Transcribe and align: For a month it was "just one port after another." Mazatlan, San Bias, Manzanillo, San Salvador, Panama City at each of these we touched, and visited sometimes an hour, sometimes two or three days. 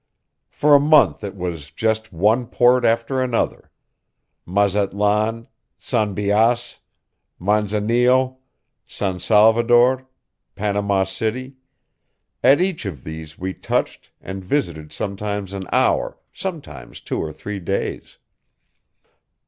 For 0.49 0.73
a 0.73 0.79
month 0.79 1.23
it 1.23 1.35
was 1.35 1.69
"just 1.69 2.11
one 2.11 2.47
port 2.47 2.85
after 2.85 3.21
another." 3.21 3.69
Mazatlan, 4.47 5.47
San 5.77 6.15
Bias, 6.15 6.79
Manzanillo, 7.39 8.37
San 8.87 9.19
Salvador, 9.19 10.07
Panama 10.55 11.03
City 11.03 11.57
at 12.43 12.59
each 12.59 12.87
of 12.87 13.03
these 13.03 13.37
we 13.37 13.53
touched, 13.53 14.09
and 14.19 14.43
visited 14.43 14.91
sometimes 14.91 15.53
an 15.53 15.65
hour, 15.71 16.17
sometimes 16.33 16.99
two 16.99 17.19
or 17.19 17.31
three 17.31 17.59
days. 17.59 18.17